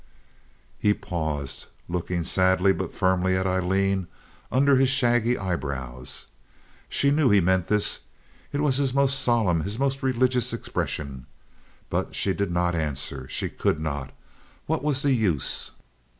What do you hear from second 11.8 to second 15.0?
But she did not answer. She could not. What